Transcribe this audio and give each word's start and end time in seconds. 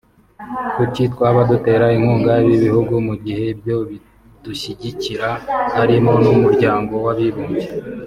Kuki 0.75 1.01
twaba 1.13 1.39
dutera 1.51 1.85
inkunga 1.95 2.33
ibi 2.45 2.55
bihugu 2.65 2.93
mu 3.07 3.13
gihe 3.25 3.45
byo 3.59 3.77
bitadushyigikira 3.89 5.29
(harimo 5.77 6.11
n’Umuryango 6.23 6.93
w’Abibumbye) 7.05 7.67